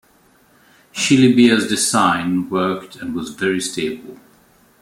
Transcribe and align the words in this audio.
Shillibeer's 0.95 1.67
design 1.67 2.49
worked, 2.49 2.95
and 2.95 3.13
was 3.13 3.35
very 3.35 3.61
stable. 3.61 4.17